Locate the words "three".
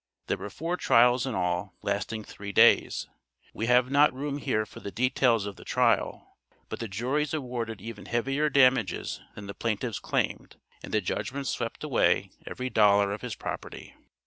2.23-2.51